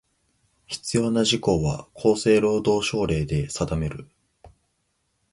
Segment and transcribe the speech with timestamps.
[0.65, 4.09] 必要な事項は、厚生労働省令で定める。